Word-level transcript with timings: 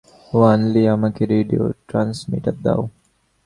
Only, 0.33 0.83
আমাকে 0.95 1.21
radio 1.25 1.63
transmitter 1.87 2.55
দাও। 2.63 2.81